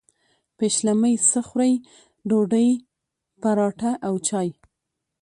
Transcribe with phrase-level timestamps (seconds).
[0.57, 1.73] پیشلمۍ څه خورئ؟
[2.29, 2.69] ډوډۍ،
[3.41, 4.47] پراټه او چاي